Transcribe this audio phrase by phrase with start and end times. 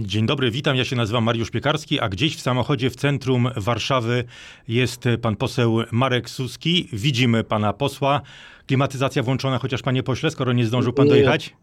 [0.00, 0.76] Dzień dobry, witam.
[0.76, 4.24] Ja się nazywam Mariusz Piekarski, a gdzieś w samochodzie w centrum Warszawy
[4.68, 6.88] jest pan poseł Marek Suski.
[6.92, 8.20] Widzimy pana posła.
[8.66, 11.10] Klimatyzacja włączona, chociaż panie pośle, skoro nie zdążył pan Nie.
[11.10, 11.56] dojechać.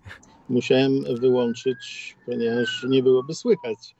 [0.49, 3.95] Musiałem wyłączyć, ponieważ nie byłoby słychać.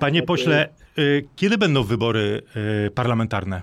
[0.00, 0.68] Panie pośle,
[0.98, 2.42] y, kiedy będą wybory
[2.86, 3.62] y, parlamentarne?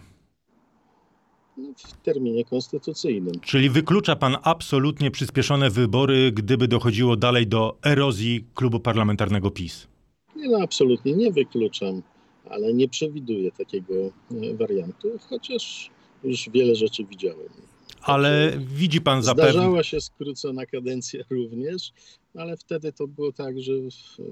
[1.78, 3.39] W terminie konstytucyjnym.
[3.42, 9.88] Czyli wyklucza pan absolutnie przyspieszone wybory, gdyby dochodziło dalej do erozji klubu parlamentarnego PiS?
[10.36, 12.01] Nie, no, absolutnie nie wykluczam,
[12.50, 15.89] ale nie przewiduję takiego e, wariantu, chociaż
[16.24, 17.50] już wiele rzeczy widziałem.
[18.01, 19.51] Ale widzi pan zapewne...
[19.51, 21.92] Zdarzała się skrócona kadencja również,
[22.36, 23.74] ale wtedy to było tak, że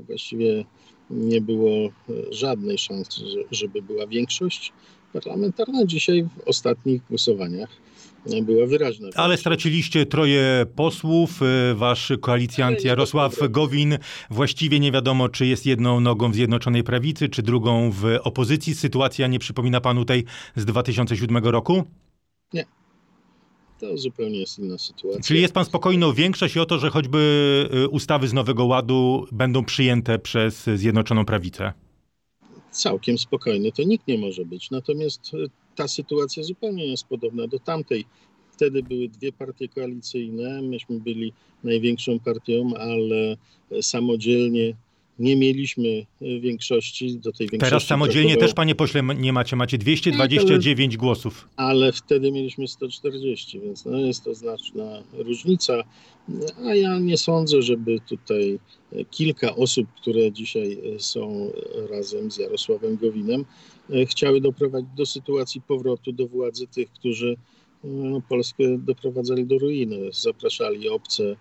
[0.08, 0.66] właściwie
[1.10, 1.92] nie było e,
[2.32, 4.74] żadnej szansy, że- żeby była większość
[5.22, 5.86] parlamentarna.
[5.86, 7.70] Dzisiaj w ostatnich głosowaniach
[8.42, 9.10] była wyraźna.
[9.16, 11.42] Ale straciliście troje posłów.
[11.42, 13.98] y, Wasz koalicjant nie Jarosław Gowin
[14.30, 18.76] właściwie nie wiadomo, czy jest jedną nogą w Zjednoczonej Prawicy, czy drugą w opozycji.
[18.76, 20.24] Sytuacja nie przypomina panu tej
[20.56, 21.84] z 2007 roku?
[23.80, 25.22] To zupełnie jest inna sytuacja.
[25.22, 27.20] Czyli jest pan spokojny o większość i o to, że choćby
[27.74, 31.74] y, ustawy z Nowego Ładu będą przyjęte przez Zjednoczoną Prawicę?
[32.76, 34.72] Całkiem spokojny, to nikt nie może być.
[34.72, 35.38] Natomiast e,
[35.76, 38.06] ta sytuacja zupełnie jest podobna do tamtej.
[38.52, 43.38] Wtedy były dwie partie koalicyjne, myśmy byli największą partią, ale
[43.72, 44.76] e, samodzielnie
[45.20, 47.70] nie mieliśmy e, większości do tej większości.
[47.70, 49.56] Teraz samodzielnie też, panie pośle, nie macie.
[49.56, 51.48] Macie 229 głosów.
[51.56, 55.84] Ale wtedy mieliśmy 140, więc no jest to znaczna różnica.
[56.66, 58.60] A ja nie sądzę, żeby tutaj
[58.92, 61.52] e, kilka osób, które dzisiaj e, są
[61.92, 63.46] razem z Jarosławem Gowinem,
[64.10, 67.55] chciały doprowadzić do sytuacji powrotu do władzy tych, którzy no,
[68.30, 69.98] Polskę doprowadzali do ruiny.
[70.12, 71.36] Zapraszali obce e,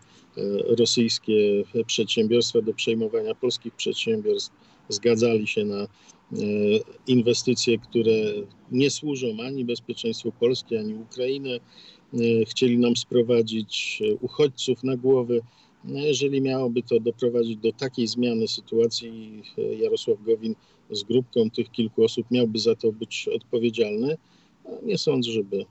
[0.78, 4.52] rosyjskie przedsiębiorstwa do przejmowania polskich przedsiębiorstw,
[4.88, 5.86] zgadzali się na e,
[7.06, 8.12] inwestycje, które
[8.72, 11.60] nie służą ani bezpieczeństwu Polski, ani Ukrainy.
[12.14, 15.40] E, Chcieli nam sprowadzić e, uchodźców na głowy.
[15.84, 20.54] No, jeżeli miałoby to doprowadzić do takiej zmiany sytuacji, e, Jarosław Gowin
[20.90, 24.16] z grupką tych kilku osób miałby za to być odpowiedzialny,
[24.82, 25.64] nie sądzę, żeby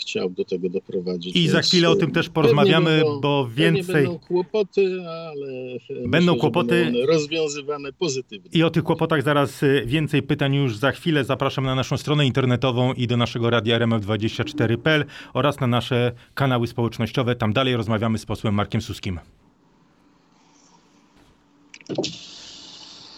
[0.00, 1.36] chciał do tego doprowadzić.
[1.36, 3.94] I za chwilę o e, tym też pewnie porozmawiamy, będą- bo więcej...
[3.94, 5.46] Będą kłopoty, ale
[6.04, 6.84] e, Będą myślę, kłopoty.
[6.84, 8.50] Będą rozwiązywane pozytywnie.
[8.52, 11.24] I o tych kłopotach zaraz y, więcej pytań już za chwilę.
[11.24, 17.36] Zapraszam na naszą stronę internetową i do naszego radia RMF24.pl oraz na nasze kanały społecznościowe.
[17.36, 19.20] Tam dalej rozmawiamy z posłem Markiem Suskim.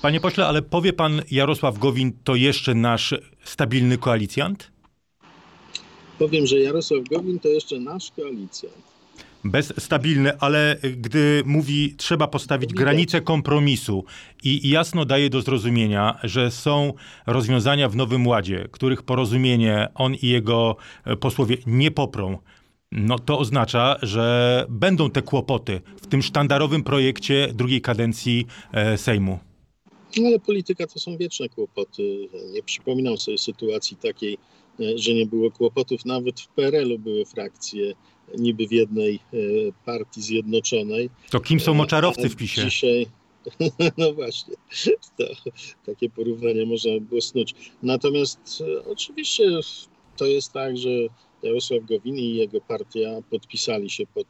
[0.02, 4.71] Panie pośle, ale powie pan Jarosław Gowin to jeszcze nasz stabilny koalicjant?
[6.18, 8.92] Powiem, że Jarosław Gowin to jeszcze nasz koalicjant.
[9.44, 12.84] Bez stabilny, ale gdy mówi, trzeba postawić Widać.
[12.84, 14.04] granicę kompromisu
[14.44, 16.92] i jasno daje do zrozumienia, że są
[17.26, 22.38] rozwiązania w Nowym Ładzie, których porozumienie on i jego e, posłowie nie poprą,
[22.92, 29.38] no to oznacza, że będą te kłopoty w tym sztandarowym projekcie drugiej kadencji e, Sejmu.
[30.18, 32.28] No ale polityka to są wieczne kłopoty.
[32.52, 34.38] Nie przypominam sobie sytuacji takiej,
[34.96, 36.04] że nie było kłopotów.
[36.04, 37.94] Nawet w PRL-u były frakcje
[38.38, 39.38] niby w jednej e,
[39.84, 41.10] partii zjednoczonej.
[41.30, 42.64] To kim są moczarowcy w PiSie?
[42.64, 43.06] Dzisiaj,
[43.98, 44.54] no właśnie,
[45.18, 45.24] to,
[45.86, 47.54] takie porównanie można by było snuć.
[47.82, 49.44] Natomiast e, oczywiście
[50.16, 50.90] to jest tak, że
[51.42, 54.26] Jarosław Gowin i jego partia podpisali się pod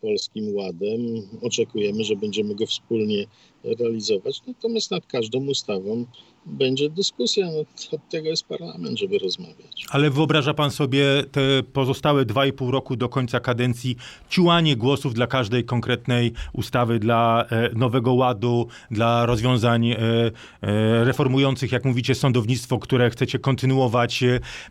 [0.00, 1.00] Polskim Ładem.
[1.42, 3.26] Oczekujemy, że będziemy go wspólnie
[3.64, 4.42] realizować.
[4.46, 6.06] Natomiast nad każdą ustawą
[6.46, 7.46] będzie dyskusja.
[7.46, 7.58] No,
[7.92, 9.84] od tego jest parlament, żeby rozmawiać.
[9.90, 11.40] Ale wyobraża pan sobie te
[11.72, 13.96] pozostałe dwa i pół roku do końca kadencji
[14.28, 21.72] ciułanie głosów dla każdej konkretnej ustawy, dla e, Nowego Ładu, dla rozwiązań e, e, reformujących,
[21.72, 24.24] jak mówicie, sądownictwo, które chcecie kontynuować.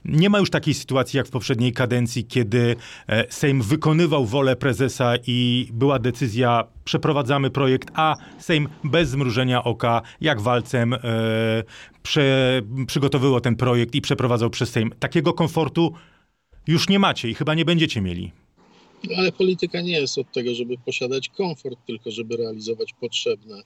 [0.05, 2.75] Nie ma już takiej sytuacji jak w poprzedniej kadencji, kiedy
[3.29, 10.41] Sejm wykonywał wolę prezesa i była decyzja przeprowadzamy projekt, a Sejm bez zmrużenia oka, jak
[10.41, 10.99] walcem, e,
[12.03, 14.91] prze, przygotowywał ten projekt i przeprowadzał przez Sejm.
[14.99, 15.93] Takiego komfortu
[16.67, 18.31] już nie macie i chyba nie będziecie mieli.
[19.03, 23.63] No, Ale polityka nie jest od tego, żeby posiadać komfort, tylko żeby realizować potrzebne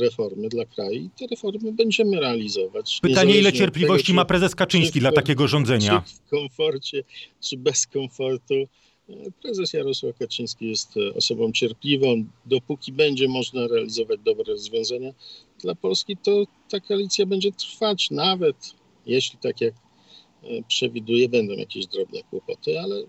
[0.00, 2.98] reformy dla kraju i te reformy będziemy realizować.
[3.02, 6.02] Pytanie, ile cierpliwości tego, ma prezes Kaczyński czy dla takiego rządzenia?
[6.06, 7.04] Czy w komforcie,
[7.40, 8.54] czy bez komfortu.
[9.42, 12.24] Prezes Jarosław Kaczyński jest e, osobą cierpliwą.
[12.46, 15.12] Dopóki będzie można realizować dobre rozwiązania
[15.60, 18.56] dla Polski, to ta koalicja będzie trwać, nawet
[19.06, 19.74] jeśli tak jak
[20.42, 23.02] e, przewiduje, będą jakieś drobne kłopoty, ale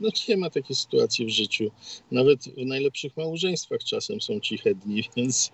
[0.00, 1.70] No nie ma takiej sytuacji w życiu.
[2.10, 5.52] Nawet w najlepszych małżeństwach czasem są ciche dni, więc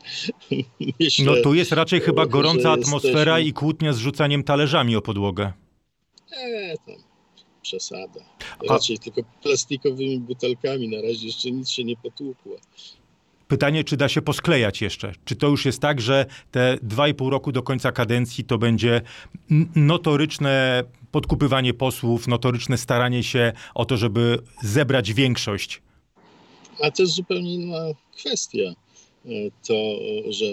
[1.00, 1.24] myślę...
[1.24, 5.52] No tu jest raczej chyba gorąca atmosfera jesteśmy- i kłótnia z rzucaniem talerzami o podłogę.
[6.32, 7.09] E, tam
[7.62, 8.20] przesada.
[8.58, 10.88] A- Raczej tylko plastikowymi butelkami.
[10.88, 12.56] Na razie jeszcze nic się nie potłukło.
[13.48, 15.12] Pytanie, czy da się posklejać jeszcze?
[15.24, 18.58] Czy to już jest tak, że te dwa i pół roku do końca kadencji to
[18.58, 19.00] będzie
[19.76, 25.82] notoryczne podkupywanie posłów, notoryczne staranie się o to, żeby zebrać większość?
[26.82, 27.78] A to jest zupełnie inna
[28.16, 28.58] kwestia.
[29.26, 29.28] E,
[29.68, 29.74] To,
[30.32, 30.46] że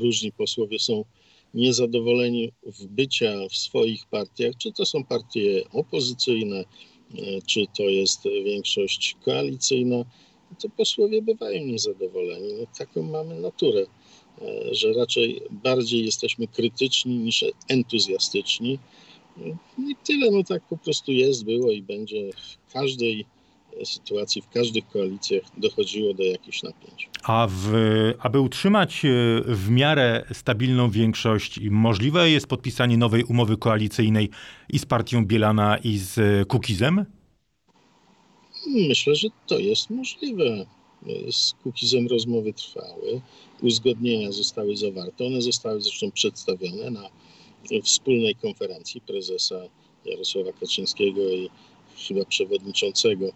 [0.00, 1.04] różni posłowie są
[1.54, 6.64] niezadowoleni w bycia w swoich partiach, czy to są partie opozycyjne, e,
[7.46, 10.04] czy to jest większość koalicyjna,
[10.60, 12.52] to posłowie bywają niezadowoleni.
[12.60, 13.86] No, taką mamy naturę,
[14.42, 18.78] e, że raczej bardziej jesteśmy krytyczni niż entuzjastyczni.
[19.78, 22.30] No I tyle, no tak po prostu jest, było i będzie
[22.68, 23.26] w każdej
[23.84, 27.08] sytuacji, w każdych koalicjach dochodziło do jakichś napięć.
[27.22, 27.72] A w,
[28.18, 29.08] aby utrzymać e,
[29.46, 34.30] w miarę stabilną większość, możliwe jest podpisanie nowej umowy koalicyjnej
[34.72, 37.04] i z partią Bielana, i z e, Kukizem?
[38.66, 40.66] Myślę, że to jest możliwe.
[41.30, 43.20] Z Kukizem rozmowy trwały,
[43.62, 47.08] uzgodnienia zostały zawarte, one zostały zresztą przedstawione na
[47.82, 49.54] wspólnej konferencji prezesa
[50.04, 51.50] Jarosława Kaczyńskiego i
[52.08, 53.32] chyba przewodniczącego e,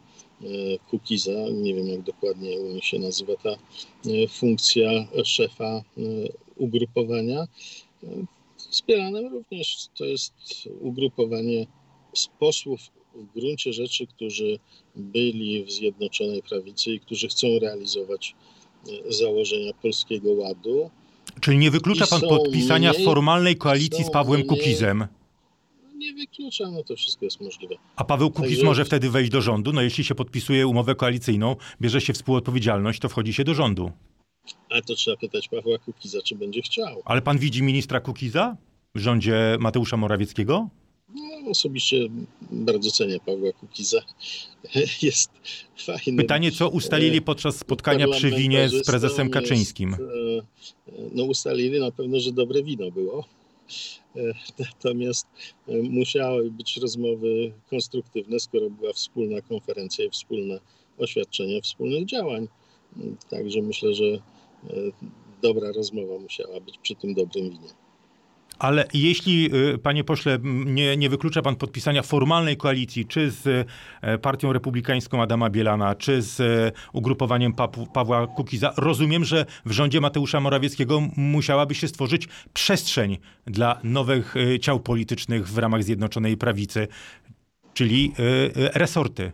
[0.90, 1.30] Kukiza.
[1.52, 3.56] Nie wiem, jak dokładnie u nich się nazywa ta e,
[4.28, 4.90] funkcja
[5.24, 5.82] szefa e,
[6.56, 7.46] ugrupowania.
[8.04, 8.06] E,
[8.70, 10.32] Z Bielanem również to jest
[10.80, 11.66] ugrupowanie
[12.14, 12.80] z posłów
[13.14, 14.58] w gruncie rzeczy, którzy
[14.96, 18.34] byli w Zjednoczonej Prawicy i którzy chcą realizować
[19.08, 20.90] e, założenia Polskiego Ładu.
[21.40, 25.06] Czyli nie wyklucza pan podpisania mniej- formalnej koalicji z Pawłem mniej- Kukizem?
[25.98, 27.74] Nie wykluczam, no to wszystko jest możliwe.
[27.96, 29.72] A Paweł Kukiz Także- może wtedy wejść do rządu?
[29.72, 33.92] No jeśli się podpisuje umowę koalicyjną, bierze się współodpowiedzialność, to wchodzi się do rządu.
[34.70, 37.02] A to trzeba pytać Pawła Kukiza, czy będzie chciał.
[37.04, 38.56] Ale pan widzi ministra Kukiza
[38.94, 40.68] w rządzie Mateusza Morawieckiego?
[41.14, 41.96] No, osobiście
[42.50, 44.00] bardzo cenię Pawła Kukiza.
[45.02, 45.30] Jest
[45.76, 46.22] fajny.
[46.22, 49.90] Pytanie, co ustalili podczas spotkania przy winie z prezesem Kaczyńskim?
[49.90, 50.02] Jest,
[50.88, 53.37] e, no ustalili na pewno, że dobre wino było.
[54.58, 55.26] Natomiast
[55.68, 60.60] e, musiały być rozmowy konstruktywne, skoro była wspólna konferencja i wspólne
[60.98, 62.48] oświadczenie wspólnych działań.
[63.30, 64.20] Także myślę, że e,
[65.42, 67.87] dobra rozmowa musiała być przy tym dobrym winie.
[68.58, 73.68] Ale jeśli, y, panie pośle, nie, nie wyklucza pan podpisania formalnej koalicji, czy z
[74.02, 77.52] e, Partią Republikańską Adama Bielana, czy z e, ugrupowaniem
[77.92, 84.60] Pawła Kukiza, rozumiem, że w rządzie Mateusza Morawieckiego musiałaby się stworzyć przestrzeń dla nowych e,
[84.60, 86.88] ciał politycznych w ramach Zjednoczonej Prawicy,
[87.74, 88.12] czyli
[88.54, 89.32] resorty.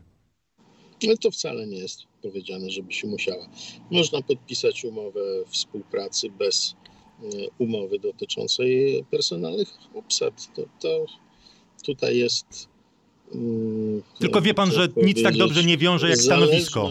[1.04, 3.46] Ale to wcale nie jest powiedziane, żeby się musiała.
[3.90, 6.76] Można podpisać umowę współpracy bez
[7.58, 10.54] umowy dotyczącej personalnych obsad.
[10.56, 11.06] To, to
[11.84, 12.68] tutaj jest.
[13.34, 16.90] mm, Tylko wie pan, chcę że nic tak dobrze nie wiąże jak stanowisko.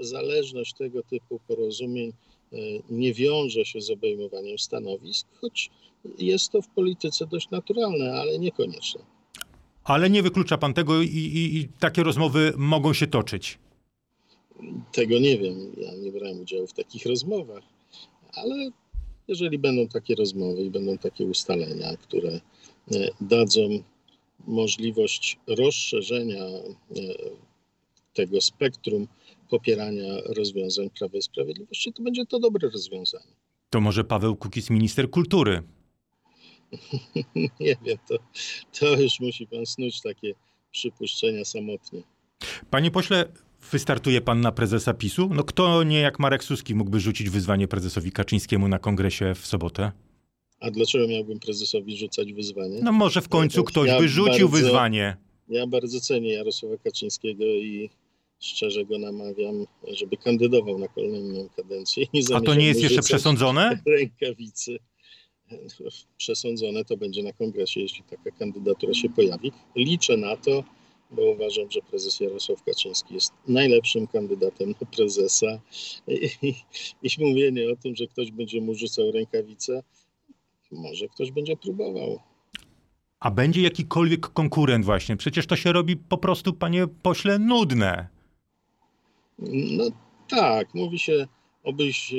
[0.00, 2.12] Zależność, e, tego typu porozumień
[2.52, 2.56] e,
[2.90, 5.70] nie wiąże się z obejmowaniem stanowisk, choć
[6.18, 9.00] jest to w polityce dość naturalne, ale niekonieczne.
[9.84, 13.58] Ale nie wyklucza pan tego i, i, i takie rozmowy mogą się toczyć.
[14.92, 15.72] Tego nie wiem.
[15.76, 17.62] Ja nie brałem udziału w takich rozmowach,
[18.32, 18.70] ale
[19.28, 22.40] jeżeli będą takie rozmowy i będą takie ustalenia, które e,
[23.20, 23.60] dadzą
[24.46, 26.62] możliwość rozszerzenia e,
[28.14, 29.08] tego spektrum
[29.50, 33.34] popierania rozwiązań Prawa i Sprawiedliwości, to będzie to dobre rozwiązanie.
[33.70, 35.62] To może Paweł Kukiz, minister kultury.
[37.60, 38.18] Nie wiem, to,
[38.80, 40.34] to już musi pan snuć takie
[40.72, 42.02] przypuszczenia samotnie.
[42.70, 43.32] Panie pośle,
[43.72, 45.28] wystartuje pan na prezesa PiSu?
[45.34, 49.92] No kto nie jak Marek Suski mógłby rzucić wyzwanie prezesowi Kaczyńskiemu na kongresie w sobotę?
[50.60, 52.80] A dlaczego miałbym prezesowi rzucać wyzwanie?
[52.82, 55.16] No może w końcu Ja ktoś by rzucił bardzo- wyzwanie.
[55.48, 57.90] Ja bardzo cenię Jarosława Kaczyńskiego i
[58.40, 62.06] szczerze go namawiam, żeby kandydował na kolejną kadencję.
[62.12, 63.78] I A to nie jest jeszcze przesądzone?
[63.98, 64.78] Rękawicy.
[66.16, 69.52] Przesądzone to będzie na kongresie, jeśli taka kandydatura się pojawi.
[69.76, 70.64] Liczę na to,
[71.10, 75.60] bo uważam, że prezes Jarosław Kaczyński jest najlepszym kandydatem na prezesa.
[76.08, 76.54] I, i,
[77.02, 79.82] i mówienie o tym, że ktoś będzie mu rzucał rękawice,
[80.72, 82.18] może ktoś będzie próbował.
[83.20, 85.16] A będzie jakikolwiek konkurent właśnie?
[85.16, 88.08] Przecież to się robi po prostu, panie pośle, nudne.
[89.38, 89.84] No
[90.28, 91.26] tak, mówi się,
[91.64, 92.16] obyś, e,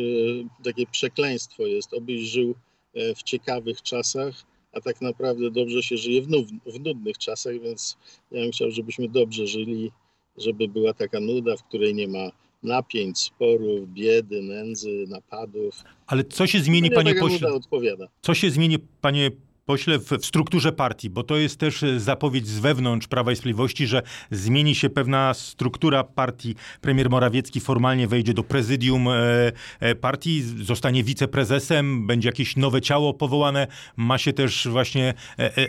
[0.64, 2.56] takie przekleństwo jest, obyś żył
[2.94, 4.46] e, w ciekawych czasach,
[4.78, 6.28] a tak naprawdę dobrze się żyje w,
[6.66, 7.98] w nudnych czasach, więc
[8.32, 9.92] ja bym chciał, żebyśmy dobrze żyli
[10.38, 12.30] żeby była taka nuda, w której nie ma
[12.64, 15.84] napięć, sporów, biedy, nędzy, napadów.
[16.08, 17.54] Ale co się zmieni, Mnie panie pośle?
[17.54, 18.08] odpowiada.
[18.22, 19.32] Co się zmieni, panie
[19.68, 21.10] pośle, w, w strukturze partii?
[21.10, 25.34] Bo to jest też e, zapowiedź z wewnątrz Prawa i Sprawiedliwości, że zmieni się pewna
[25.34, 26.56] struktura partii.
[26.82, 33.14] Premier Morawiecki formalnie wejdzie do prezydium e, e, partii, zostanie wiceprezesem, będzie jakieś nowe ciało
[33.14, 33.68] powołane.
[33.98, 35.14] Ma się też właśnie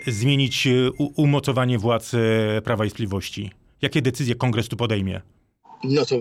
[0.06, 2.10] zmienić umocowanie władz
[2.64, 3.50] Prawa i Sprawiedliwości.
[3.82, 5.20] Jakie decyzje kongres tu podejmie?
[5.84, 6.16] No to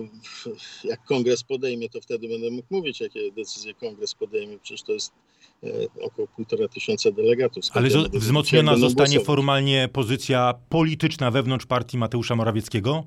[0.84, 4.58] jak kongres podejmie, to wtedy będę mógł mówić, jakie decyzje kongres podejmie.
[4.58, 5.12] Przecież to jest
[6.02, 7.64] około półtora tysiąca delegatów.
[7.72, 9.26] Ale wzmocniona zostanie głosować?
[9.26, 13.04] formalnie pozycja polityczna wewnątrz partii Mateusza Morawieckiego?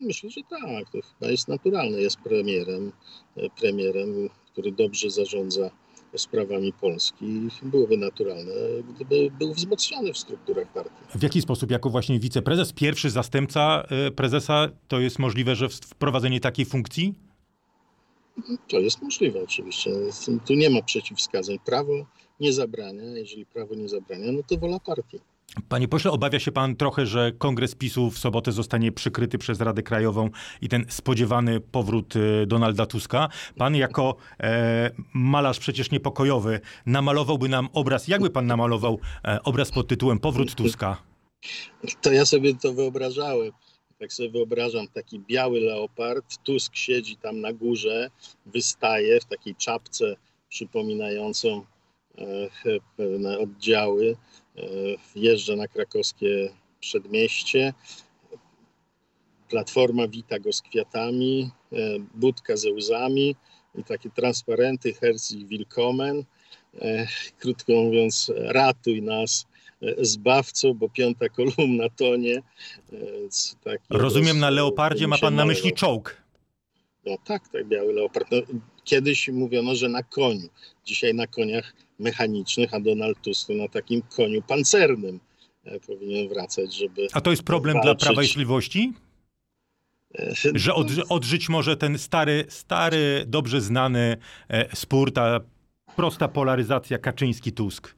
[0.00, 0.90] Myślę, że tak.
[0.92, 2.00] To chyba jest naturalne.
[2.00, 2.92] Jest premierem,
[3.36, 5.70] e, premierem, który dobrze zarządza
[6.16, 7.48] sprawami Polski.
[7.62, 8.52] Byłoby naturalne,
[8.94, 11.18] gdyby był wzmocniony w strukturach partii.
[11.18, 16.40] W jaki sposób, jako właśnie wiceprezes, pierwszy zastępca e, prezesa, to jest możliwe, że wprowadzenie
[16.40, 17.14] takiej funkcji?
[18.68, 19.90] To jest możliwe oczywiście.
[20.46, 21.58] Tu nie ma przeciwwskazań.
[21.64, 21.92] Prawo
[22.40, 23.02] nie zabrania.
[23.02, 25.18] Jeżeli prawo nie zabrania, no to wola partii.
[25.68, 29.82] Panie pośle, obawia się pan trochę, że kongres PiSu w sobotę zostanie przykryty przez Radę
[29.82, 30.30] Krajową
[30.60, 33.28] i ten spodziewany powrót e, Donalda Tuska.
[33.56, 39.88] Pan jako e, malarz przecież niepokojowy namalowałby nam obraz, jakby pan namalował e, obraz pod
[39.88, 41.02] tytułem Powrót Tuska?
[42.02, 43.52] To ja sobie to wyobrażałem.
[44.02, 48.10] Tak sobie wyobrażam taki biały leopard, Tusk siedzi tam na górze,
[48.46, 50.16] wystaje w takiej czapce
[50.48, 51.64] przypominającą
[52.18, 52.24] e,
[52.96, 54.16] pewne oddziały,
[54.56, 54.62] e,
[55.14, 57.74] wjeżdża na krakowskie przedmieście.
[59.48, 61.76] Platforma wita go z kwiatami, e,
[62.14, 63.36] budka ze łzami
[63.74, 66.24] i takie transparenty Herzlich Willkommen.
[67.38, 69.46] Krótko mówiąc, ratuj nas,
[69.82, 72.42] e, zbawco, bo piąta kolumna tonie.
[72.92, 76.22] E, Rozumiem, na leopardzie ma pan na myśli czołg.
[77.06, 78.28] No tak, tak, biały leopard.
[78.30, 78.38] No,
[78.84, 80.48] kiedyś mówiono, że na koniu.
[80.84, 85.20] Dzisiaj na koniach mechanicznych, a Donald Tusk na takim koniu pancernym
[85.64, 87.06] e, powinien wracać, żeby...
[87.12, 88.06] A to jest problem dla walczyć.
[88.06, 88.92] Prawa i Sprawiedliwości?
[90.54, 94.16] Że od, odżyć może ten stary, stary, dobrze znany
[94.74, 95.40] spór, ta
[95.96, 97.88] prosta polaryzacja Kaczyński-Tusk.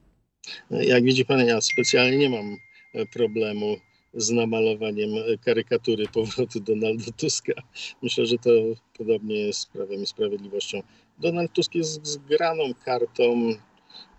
[0.71, 2.57] Jak widzi pan, ja specjalnie nie mam
[2.93, 3.77] e, problemu
[4.13, 7.53] z namalowaniem e, karykatury powrotu Donalda Tuska.
[8.01, 8.49] Myślę, że to
[8.97, 10.81] podobnie jest z Prawem i Sprawiedliwością.
[11.19, 13.53] Donald Tusk jest zgraną kartą.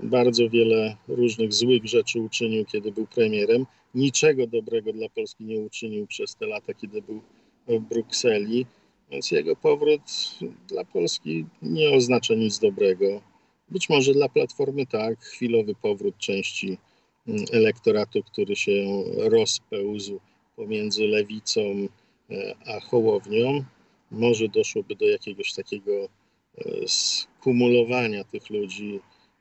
[0.01, 3.67] Bardzo wiele różnych złych rzeczy uczynił, kiedy był premierem.
[3.95, 7.23] Niczego dobrego dla Polski nie uczynił przez te lata, kiedy był
[7.69, 8.67] w Brukseli.
[9.11, 10.01] Więc jego powrót
[10.69, 13.21] dla Polski nie oznacza nic dobrego.
[13.69, 16.79] Być może dla Platformy tak, chwilowy powrót części
[17.29, 20.21] mm, elektoratu, który się rozpełzł
[20.57, 21.61] pomiędzy lewicą
[22.31, 23.65] e, a hołownią.
[24.11, 26.09] Może doszłoby do jakiegoś takiego e,
[26.87, 29.01] skumulowania tych ludzi,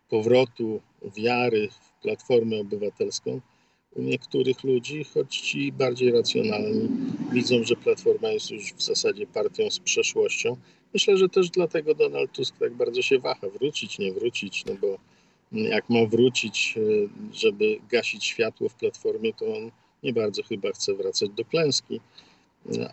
[0.10, 0.82] powrotu
[1.18, 3.42] wiary w Platformę Obywatelską
[3.96, 6.90] u niektórych ludzi, choć ci bardziej racjonalni
[7.32, 10.58] widzą, że Platforma jest już w zasadzie partią z przeszłością.
[10.96, 14.98] Myślę, że też dlatego Donald Tusk tak bardzo się waha, wrócić, nie wrócić, no bo
[15.52, 16.82] jak ma wrócić, e,
[17.34, 19.72] żeby gasić światło w Platformie, to on
[20.04, 22.00] nie bardzo chyba chce wracać do klęski,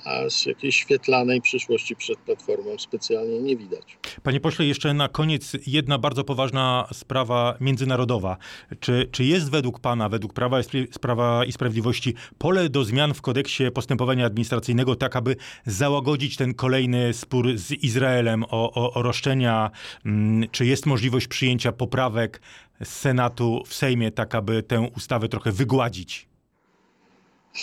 [0.04, 3.98] a z jakiejś świetlanej przyszłości przed Platformą specjalnie nie widać.
[4.22, 8.36] Panie pośle, jeszcze na koniec jedna bardzo poważna sprawa międzynarodowa.
[8.80, 10.64] Czy, czy jest według pana, według Prawa i,
[11.00, 15.36] Prawa i Sprawiedliwości pole do zmian w kodeksie postępowania administracyjnego, tak aby
[15.66, 19.70] załagodzić ten kolejny spór z Izraelem o, o, o roszczenia?
[20.06, 22.40] Mm, Czy jest możliwość przyjęcia poprawek
[22.84, 26.31] z Senatu w Sejmie, tak aby tę ustawę trochę wygładzić?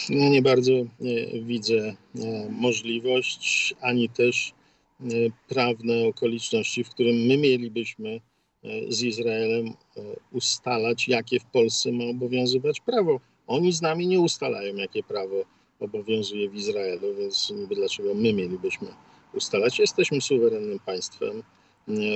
[0.09, 0.85] Ja nie bardzo e,
[1.41, 1.95] widzę e,
[2.49, 4.53] możliwość, ani też
[5.01, 5.05] e,
[5.47, 8.21] prawne okoliczności, w którym my mielibyśmy
[8.89, 9.73] z Izraelem
[10.31, 13.19] ustalać, jakie w Polsce ma obowiązywać prawo.
[13.47, 15.35] Oni z nami nie ustalają, jakie prawo
[15.79, 18.87] obowiązuje w Izraelu, więc niby dlaczego my mielibyśmy
[19.33, 19.79] ustalać.
[19.79, 21.43] Jesteśmy suwerennym państwem,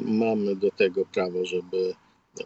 [0.02, 1.96] mamy do tego prawo, żeby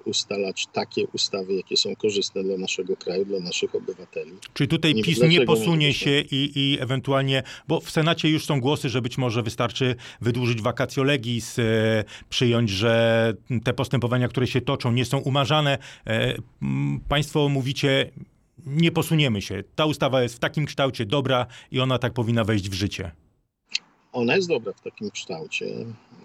[0.06, 4.32] ustalać takie ustawy, jakie są korzystne dla naszego kraju, dla naszych obywateli.
[4.54, 8.46] Czy tutaj Nie PiS nie posunie nie się i, i ewentualnie, bo w Senacie już
[8.46, 11.64] są głosy, że być może wystarczy wydłużyć vacatio legis, e,
[12.30, 15.78] przyjąć, że te postępowania, które się toczą, nie są umarzane.
[16.08, 16.36] E,
[17.10, 18.12] państwo mówicie,
[18.66, 19.64] nie posuniemy się.
[19.76, 23.12] Ta ustawa jest w takim kształcie dobra i ona tak powinna wejść w życie.
[24.14, 25.66] Ona jest dobra w takim kształcie.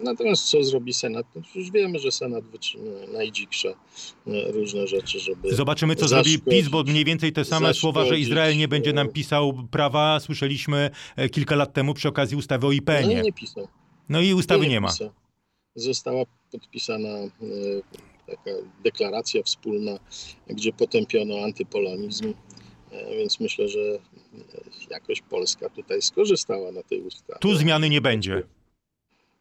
[0.01, 1.25] Natomiast co zrobi Senat?
[1.35, 1.41] No
[1.73, 3.69] wiemy, że Senat wytrzyma najdziksze
[4.27, 8.19] e, różne rzeczy, żeby Zobaczymy, co zrobi PiS, bo mniej więcej te same słowa, że
[8.19, 12.67] Izrael nie będzie nam e, pisał prawa, słyszeliśmy e, kilka lat temu przy okazji ustawy
[12.67, 13.21] o no, IPN-ie.
[13.21, 13.67] nie pisał.
[14.09, 14.87] No i ustawy nie ma.
[14.87, 15.09] pisał.
[15.75, 17.29] Została podpisana e,
[18.27, 18.51] taka
[18.83, 19.99] deklaracja wspólna,
[20.47, 22.33] gdzie potępiono antypolonizm,
[22.91, 23.99] e, więc myślę, że e,
[24.89, 27.39] jakoś Polska tutaj skorzystała na tej ustawie.
[27.39, 28.43] Tu zmiany nie będzie.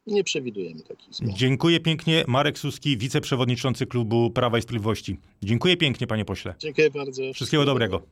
[0.06, 1.36] Nie przewidujemy takich zmian.
[1.36, 2.24] Dziękuję pięknie.
[2.28, 5.18] Marek Suski, wiceprzewodniczący klubu Prawa i Sprawiedliwości.
[5.42, 6.54] Dziękuję pięknie, panie pośle.
[6.58, 7.32] Dziękuję bardzo.
[7.32, 8.02] Wszystkiego dobrego.